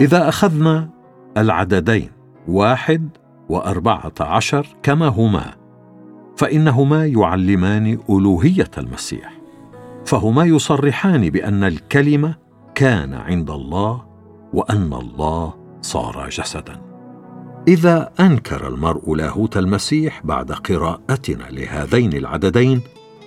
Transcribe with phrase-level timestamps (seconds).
[0.00, 0.88] إذا أخذنا
[1.36, 2.10] العددين
[2.48, 3.08] واحد
[3.48, 5.54] وأربعة عشر كما هما
[6.36, 9.40] فإنهما يعلمان ألوهية المسيح
[10.06, 12.34] فهما يصرحان بأن الكلمة
[12.74, 14.04] كان عند الله
[14.52, 16.80] وأن الله صار جسدا.
[17.68, 22.80] إذا أنكر المرء لاهوت المسيح بعد قراءتنا لهذين العددين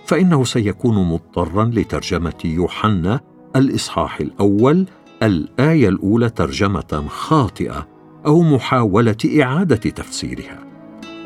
[0.06, 3.20] فإنه سيكون مضطرا لترجمة يوحنا
[3.56, 4.86] الإصحاح الأول
[5.24, 7.88] الآية الأولى ترجمة خاطئة
[8.26, 10.60] أو محاولة إعادة تفسيرها.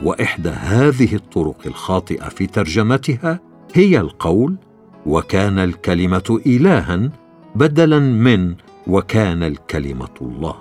[0.03, 3.39] وإحدى هذه الطرق الخاطئة في ترجمتها
[3.73, 4.55] هي القول
[5.05, 7.09] وكان الكلمة الها
[7.55, 8.55] بدلا من
[8.87, 10.55] وكان الكلمة الله.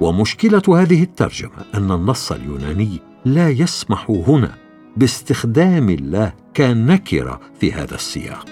[0.00, 4.54] ومشكلة هذه الترجمة أن النص اليوناني لا يسمح هنا
[4.96, 8.46] باستخدام الله كنكرة في هذا السياق.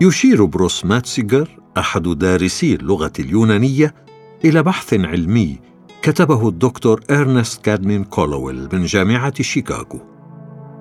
[0.00, 3.94] يشير بروس ماتسيجر أحد دارسي اللغة اليونانية
[4.44, 5.58] إلى بحث علمي
[6.02, 10.00] كتبه الدكتور إرنست كادمين كولويل من جامعة شيكاغو.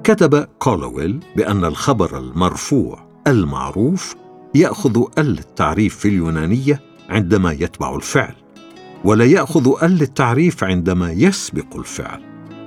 [0.03, 4.15] كتب كولويل بأن الخبر المرفوع المعروف
[4.55, 8.35] يأخذ أل التعريف في اليونانية عندما يتبع الفعل
[9.03, 12.21] ولا يأخذ أل التعريف عندما يسبق الفعل.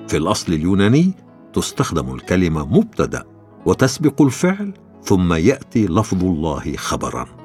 [0.09, 1.13] في الأصل اليوناني
[1.53, 3.25] تستخدم الكلمة مبتدأ
[3.67, 7.38] وتسبق الفعل ثم يأتي لفظ الله خبرا.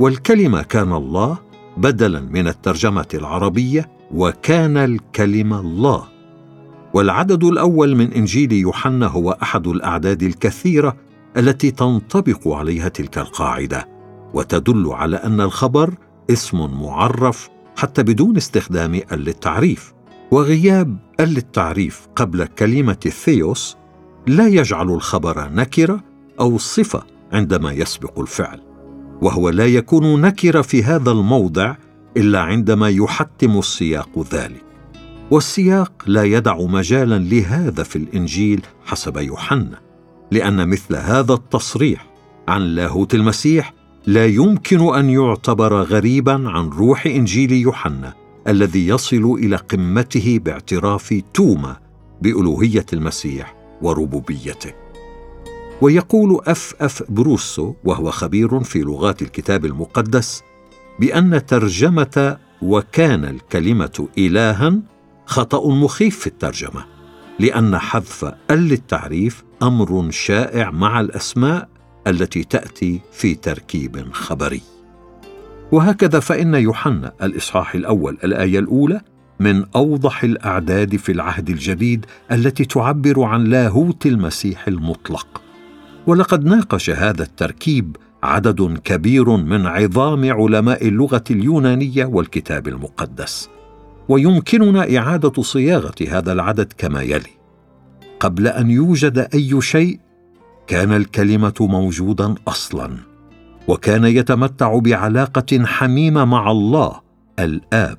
[0.00, 1.38] والكلمة كان الله
[1.76, 6.04] بدلا من الترجمة العربية وكان الكلمة الله.
[6.94, 10.96] والعدد الأول من إنجيل يوحنا هو أحد الأعداد الكثيرة
[11.36, 13.88] التي تنطبق عليها تلك القاعدة
[14.34, 15.94] وتدل على أن الخبر
[16.30, 19.92] اسم معرف حتى بدون استخدام ال التعريف
[20.30, 23.76] وغياب ال التعريف قبل كلمة الثيوس
[24.26, 26.00] لا يجعل الخبر نكرة
[26.40, 28.73] أو صفة عندما يسبق الفعل.
[29.22, 31.74] وهو لا يكون نكره في هذا الموضع
[32.16, 34.64] إلا عندما يحتم السياق ذلك.
[35.30, 39.80] والسياق لا يدع مجالا لهذا في الإنجيل حسب يوحنا
[40.30, 42.06] لأن مثل هذا التصريح
[42.48, 43.74] عن لاهوت المسيح
[44.06, 48.14] لا يمكن أن يعتبر غريبا عن روح إنجيل يوحنا
[48.48, 51.76] الذي يصل إلى قمته باعتراف توما
[52.22, 54.83] بألوهية المسيح وربوبيته.
[55.80, 60.42] ويقول أف أف بروسو وهو خبير في لغات الكتاب المقدس
[61.00, 64.74] بأن ترجمة وكان الكلمة الها
[65.26, 66.84] خطأ مخيف في الترجمة
[67.38, 71.68] لأن حذف ال التعريف أمر شائع مع الأسماء
[72.06, 74.60] التي تأتي في تركيب خبري.
[75.72, 79.00] وهكذا فإن يوحنا الإصحاح الأول الآية الأولى
[79.40, 85.42] من أوضح الأعداد في العهد الجديد التي تعبر عن لاهوت المسيح المطلق.
[86.06, 93.48] ولقد ناقش هذا التركيب عدد كبير من عظام علماء اللغة اليونانية والكتاب المقدس
[94.08, 97.30] ويمكننا إعادة صياغة هذا العدد كما يلي.
[98.20, 100.00] قبل أن يوجد أي شيء
[100.66, 102.96] كان الكلمة موجودا أصلا
[103.68, 107.00] وكان يتمتع بعلاقة حميمة مع الله
[107.38, 107.98] الآب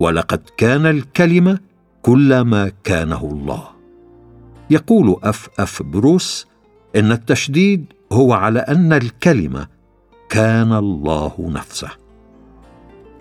[0.00, 1.58] ولقد كان الكلمة
[2.02, 3.68] كل ما كانه الله.
[4.70, 6.49] يقول أف أف بروس
[6.96, 9.66] إن التشديد هو على أن الكلمة
[10.28, 11.90] كان الله نفسه.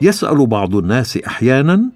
[0.01, 1.91] يسأل بعض الناس أحيانا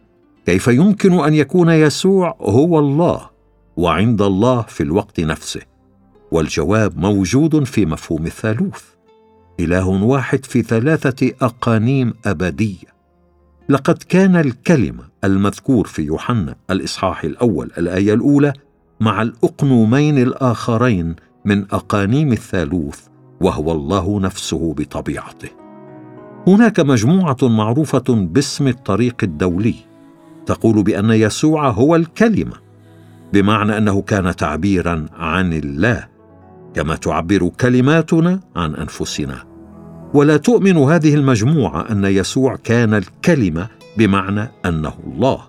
[0.45, 3.29] كيف يمكن أن يكون يسوع هو الله
[3.77, 5.61] وعند الله في الوقت نفسه
[6.31, 8.83] والجواب موجود في مفهوم الثالوث
[9.59, 12.93] إله واحد في ثلاثة أقانيم أبدية.
[13.69, 18.53] لقد كان الكلمة المذكور في يوحنا الإصحاح الأول الآية الأولى
[18.99, 21.15] مع الأقنومين الآخرين
[21.45, 22.99] من أقانيم الثالوث
[23.41, 25.49] وهو الله نفسه بطبيعته.
[26.47, 29.75] هناك مجموعة معروفة باسم الطريق الدولي.
[30.45, 32.53] تقول بأن يسوع هو الكلمة
[33.33, 36.07] بمعنى أنه كان تعبيرا عن الله
[36.73, 39.43] كما تعبر كلماتنا عن أنفسنا.
[40.13, 43.67] ولا تؤمن هذه المجموعة أن يسوع كان الكلمة
[43.97, 45.39] بمعنى أنه الله.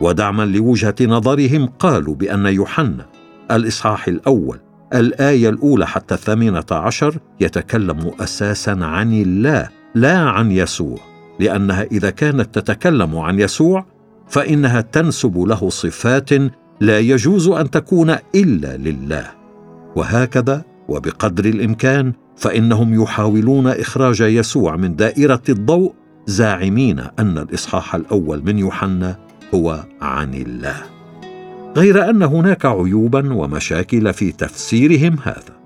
[0.00, 3.06] ودعما لوجهة نظرهم قالوا بأن يوحنا
[3.50, 4.58] الإصحاح الأول
[4.94, 10.98] الآية الأولى حتى الثامنة عشر يتكلم أساسا عن الله لا عن يسوع.
[11.40, 13.86] لأنها إذا كانت تتكلم عن يسوع
[14.28, 16.30] فإنها تنسب له صفات
[16.80, 19.26] لا يجوز أن تكون إلا لله.
[19.96, 25.94] وهكذا وبقدر الإمكان فإنهم يحاولون إخراج يسوع من دائرة الضوء
[26.26, 29.16] زاعمين أن الإصحاح الأول من يوحنا
[29.54, 30.97] هو عن الله.
[31.76, 35.58] غير أن هناك عيوبا ومشاكل في تفسيرهم هذا.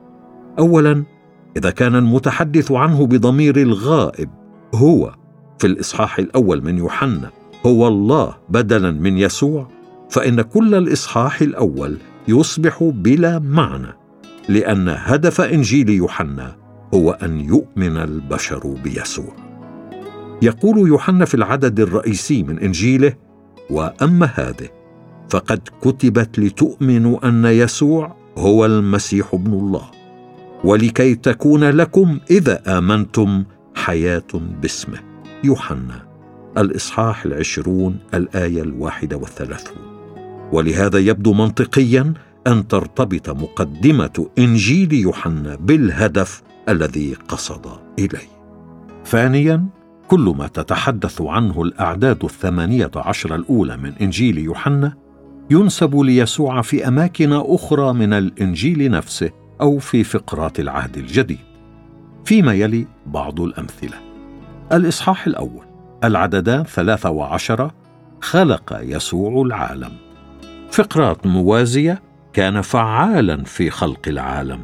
[0.59, 1.05] اولا
[1.57, 4.29] إذا كان المتحدث عنه بضمير الغائب
[4.75, 5.15] هو
[5.59, 7.31] في الإصحاح الأول من يوحنا
[7.67, 9.69] هو الله بدلا من يسوع
[10.11, 13.93] فإن كل الإصحاح الأول يصبح بلا معنى
[14.49, 16.57] لأن هدف إنجيل يوحنا
[16.95, 19.37] هو أن يؤمن البشر بيسوع.
[20.43, 23.15] يقول يوحنا في العدد الرئيسي من إنجيله
[23.71, 24.69] وأما هذه
[25.33, 29.91] فقد كتبت لتؤمنوا أن يسوع هو المسيح ابن الله
[30.65, 33.45] ولكي تكون لكم إذا آمنتم
[33.75, 34.33] حياة
[34.63, 34.99] باسمه.
[35.45, 36.07] يوحنا
[36.59, 39.77] الإصحاح العشرون الآية الواحدة والثلاثون.
[40.53, 42.15] ولهذا يبدو منطقيا
[42.47, 47.67] أن ترتبط مقدمة إنجيل يوحنا بالهدف الذي قصد
[47.99, 48.29] إليه.
[49.07, 49.67] ثانيا
[50.09, 55.02] كل ما تتحدث عنه الأعداد الثمانية عشر الأولى من إنجيل يوحنا
[55.51, 59.31] ينسب ليسوع في أماكن أخرى من الإنجيل نفسه
[59.61, 61.39] أو في فقرات العهد الجديد.
[62.25, 63.97] فيما يلي بعض الأمثلة.
[64.73, 65.65] الإصحاح الأول.
[66.05, 67.75] العددان ثلاثة وعشره
[68.21, 69.93] خلق يسوع العالم.
[70.71, 72.03] فقرات موازية
[72.33, 74.61] كان فعالا في خلق العالم.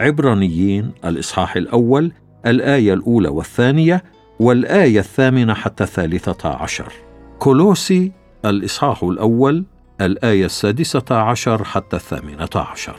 [0.00, 2.12] عبرانيين الإصحاح الأول
[2.46, 4.04] الآية الأولى والثانية
[4.40, 6.92] والآية الثامنة حتى الثالثة عشر.
[7.38, 8.12] كولوسي
[8.44, 9.64] الإصحاح الأول
[10.00, 12.96] الآية السادسة عشر حتى الثامنة عشر.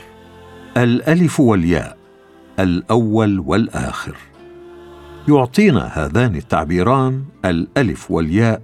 [0.78, 1.98] الألف والياء
[2.60, 4.16] الأول والآخر.
[5.28, 8.62] يعطينا هذان التعبيران الألف والياء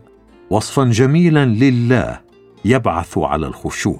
[0.50, 2.20] وصفا جميلا لله
[2.66, 4.00] يبعث على الخشوع.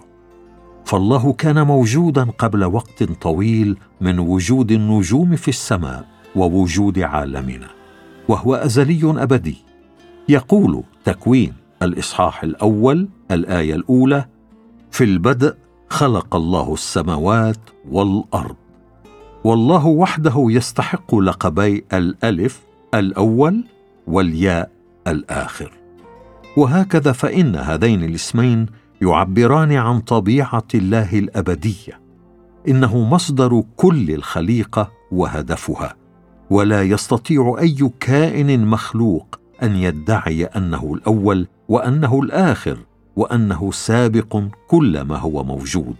[0.86, 6.06] فالله كان موجودا قبل وقت طويل من وجود النجوم في السماء
[6.36, 7.68] ووجود عالمنا
[8.28, 9.58] وهو أزلي أبدي.
[10.30, 14.26] يقول تكوين الإصحاح الأول الآية الأولى
[14.92, 15.56] في البدء
[15.90, 17.60] خلق الله السماوات
[17.90, 18.56] والأرض.
[19.44, 22.62] والله وحده يستحق لقبي الألف
[22.94, 23.64] الأول
[24.08, 24.72] والياء
[25.08, 25.72] الآخر.
[26.58, 28.66] وهكذا فإن هذين الاسمين
[29.02, 32.00] يعبران عن طبيعة الله الأبدية.
[32.68, 35.96] إنه مصدر كل الخليقة وهدفها.
[36.50, 42.78] ولا يستطيع أي كائن مخلوق أن يدعي أنه الأول وأنه الآخر
[43.18, 45.96] وأنه سابق كل ما هو موجود.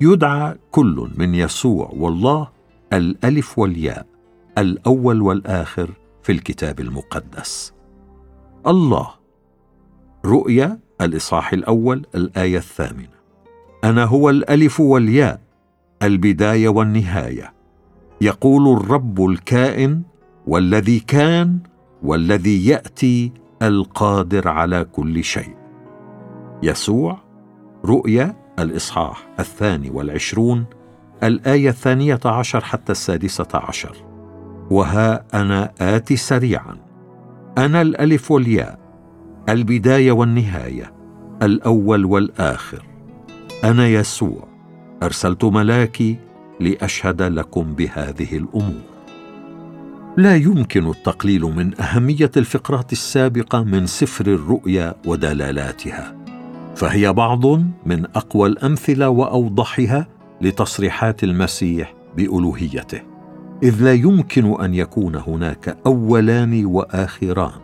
[0.00, 2.48] يدعى كل من يسوع والله
[2.92, 4.06] الألف والياء
[4.58, 5.90] الأول والآخر
[6.22, 7.72] في الكتاب المقدس.
[8.66, 9.10] الله.
[10.24, 13.16] رؤيا الإصحاح الأول الآية الثامنة.
[13.84, 15.40] أنا هو الألف والياء
[16.02, 17.54] البداية والنهاية.
[18.20, 20.02] يقول الرب الكائن
[20.46, 21.58] والذي كان
[22.02, 23.32] والذي يأتي
[23.62, 25.65] القادر على كل شيء.
[26.62, 27.18] يسوع
[27.84, 30.64] رؤيا الإصحاح الثاني والعشرون
[31.22, 33.96] الآية الثانية عشر حتى السادسة عشر.
[34.70, 36.76] وها أنا آتي سريعا.
[37.58, 38.78] أنا الألف والياء
[39.48, 40.92] البداية والنهاية
[41.42, 42.84] الأول والآخر.
[43.64, 44.48] أنا يسوع
[45.02, 46.16] أرسلت ملاكي
[46.60, 48.96] لأشهد لكم بهذه الأمور.
[50.16, 56.25] لا يمكن التقليل من أهمية الفقرات السابقة من سفر الرؤيا ودلالاتها.
[56.76, 57.46] فهي بعض
[57.86, 60.06] من أقوى الأمثلة وأوضحها
[60.40, 63.00] لتصريحات المسيح بألوهيته.
[63.62, 67.60] إذ لا يمكن أن يكون هناك أولان وآخران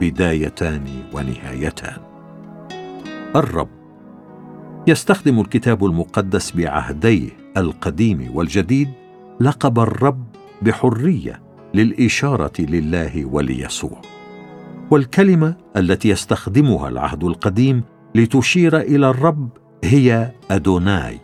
[0.00, 1.96] بدايتان ونهايتان.
[3.36, 3.68] الرب
[4.86, 8.88] يستخدم الكتاب المقدس بعهديه القديم والجديد
[9.40, 10.24] لقب الرب
[10.62, 11.42] بحرية
[11.74, 14.00] للإشارة لله وليسوع.
[14.90, 17.82] والكلمة التي يستخدمها العهد القديم
[18.14, 19.48] لتشير إلى الرب
[19.84, 21.20] هي أدوناي.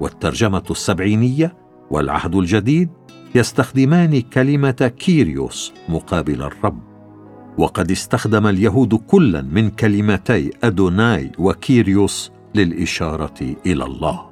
[0.00, 1.54] والترجمة السبعينية
[1.90, 2.88] والعهد الجديد
[3.34, 6.78] يستخدمان كلمة كيريوس مقابل الرب.
[7.58, 14.28] وقد استخدم اليهود كلا من كلمتي أدوناي وكيريوس للإشارة إلى الله.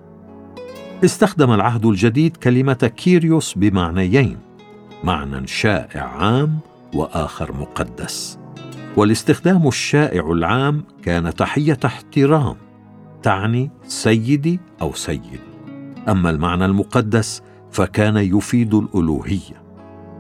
[1.05, 4.39] استخدم العهد الجديد كلمة كيريوس بمعنيين
[5.05, 6.59] معنى شائع عام
[6.95, 8.39] وآخر مقدس.
[8.97, 12.57] والاستخدام الشائع العام كان تحية احترام
[13.23, 15.41] تعني سيدي أو سيد.
[16.09, 19.63] أما المعنى المقدس فكان يفيد الألوهية.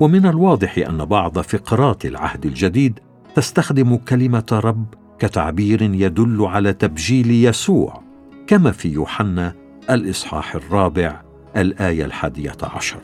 [0.01, 2.99] ومن الواضح أن بعض فقرات العهد الجديد
[3.35, 4.87] تستخدم كلمة رب
[5.19, 8.03] كتعبير يدل على تبجيل يسوع
[8.47, 9.53] كما في يوحنا
[9.91, 11.23] الإصحاح الرابع
[11.57, 13.01] الآية الحادية عشر.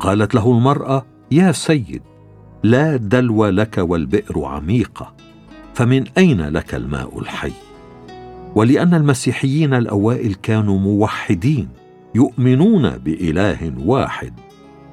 [0.00, 2.02] قالت له المرأة يا سيد
[2.64, 5.14] لا دلو لك والبئر عميقة
[5.74, 7.52] فمن أين لك الماء الحي؟
[8.54, 11.68] ولأن المسيحيين الأوائل كانوا موحدين
[12.14, 14.32] يؤمنون بإله واحد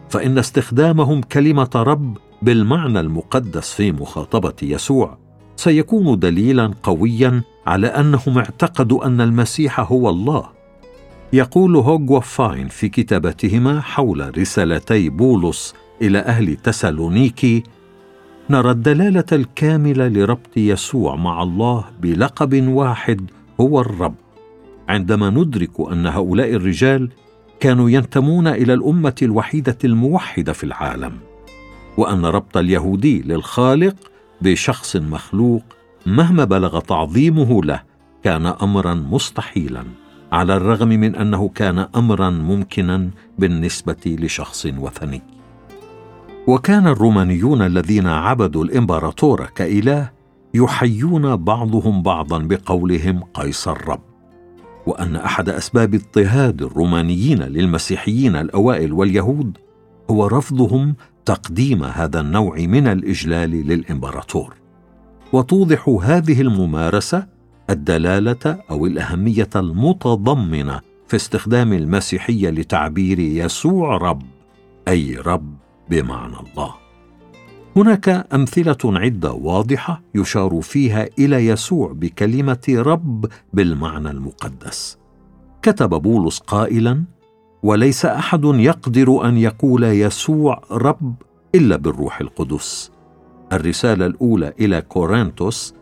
[0.10, 5.18] فإن استخدامهم كلمة رب بالمعنى المقدس في مخاطبة يسوع
[5.56, 10.50] سيكون دليلا قويا على أنهم اعتقدوا أن المسيح هو الله.
[11.34, 17.64] يقول هوغ وفاين في كتابتهما حول رسالتي بولس إلى أهل تسالونيكي
[18.50, 23.32] نرى الدلالة الكاملة لربط يسوع مع الله بلقب واحد
[23.62, 24.16] هو الرب.
[24.90, 27.10] عندما ندرك أن هؤلاء الرجال
[27.60, 31.14] كانوا ينتمون إلى الأمة الوحيدة الموحدة في العالم
[31.98, 33.96] وأن ربط اليهودي للخالق
[34.42, 35.64] بشخص مخلوق
[36.06, 37.82] مهما بلغ تعظيمه له
[38.24, 39.84] كان امرا مستحيلا
[40.32, 45.22] على الرغم من أنه كان امرا ممكنا بالنسبة لشخص وثني.
[46.48, 50.12] وكان الرومانيون الذين عبدوا الإمبراطور كإله
[50.54, 54.02] يحيون بعضهم بعضا بقولهم قيصر رب.
[54.86, 59.58] وأن أحد أسباب اضطهاد الرومانيين للمسيحيين الأوائل واليهود
[60.10, 60.96] هو رفضهم
[61.26, 64.54] تقديم هذا النوع من الإجلال للإمبراطور.
[65.34, 67.28] وتوضح هذه الممارسة
[67.70, 74.24] الدلالة أو الأهمية المتضمنة في استخدام المسيحية لتعبير يسوع رب
[74.88, 75.61] أي رب
[75.92, 76.74] بمعنى الله.
[77.76, 84.98] هناك أمثلة عدة واضحة يشار فيها إلى يسوع بكلمة رب بالمعنى المقدس.
[85.62, 87.04] كتب بولس قائلا
[87.64, 91.16] وليس أحد يقدر أن يقول يسوع رب
[91.56, 92.92] إلا بالروح القدس
[93.54, 95.74] الرسالة الأولى إلى كورنثوس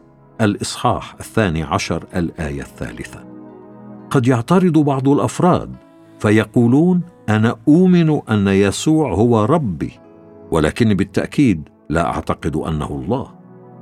[0.42, 3.24] الإصحاح الثاني عشر الآية الثالثة.
[4.10, 5.76] قد يعترض بعض الأفراد
[6.20, 9.92] فيقولون أنا أؤمن أن يسوع هو ربي
[10.52, 13.28] ولكن بالتأكيد لا أعتقد أنه الله.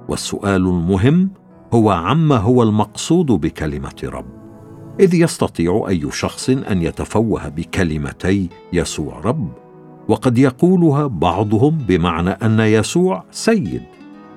[0.09, 1.29] والسؤال المهم
[1.73, 4.25] هو عما هو المقصود بكلمة رب.
[4.99, 9.49] إذ يستطيع أي شخص أن يتفوه بكلمتي يسوع رب
[10.07, 13.83] وقد يقولها بعضهم بمعنى أن يسوع سيد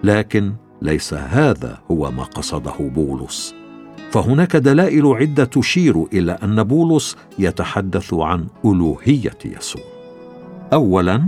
[0.04, 0.52] لكن
[0.82, 3.59] ليس هذا هو ما قصده بولس.
[4.10, 9.82] فهناك دلائل عدة تشير إلى أن بولس يتحدث عن ألوهية يسوع.
[10.72, 11.22] اولا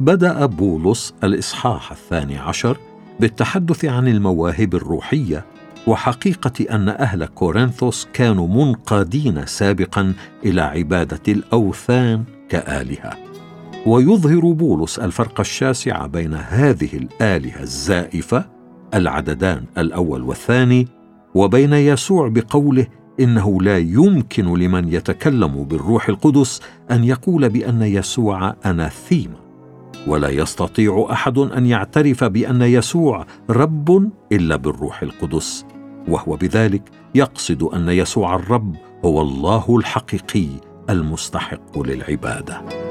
[0.00, 2.76] بدأ بولس الإصحاح الثاني عشر
[3.20, 5.44] بالتحدث عن المواهب الروحية
[5.86, 10.12] وحقيقة أن أهل كورنثوس كانوا منقادين سابقا
[10.44, 13.16] إلى عبادة الأوثان كآلهة.
[13.86, 18.44] ويظهر بولس الفرق الشاسع بين هذه الآلهة الزائفة
[18.94, 20.88] العددان الأول والثاني
[21.34, 22.86] وبين يسوع بقوله
[23.20, 26.60] إنه لا يمكن لمن يتكلم بالروح القدس
[26.90, 29.42] أن يقول بأن يسوع اناثيما
[30.06, 35.64] ولا يستطيع أحد أن يعترف بأن يسوع رب إلا بالروح القدس
[36.08, 36.82] وهو بذلك
[37.14, 40.48] يقصد أن يسوع الرب هو الله الحقيقي
[40.90, 42.81] المستحق للعبادة.